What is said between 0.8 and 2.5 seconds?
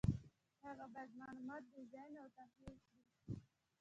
باید معلومات ډیزاین او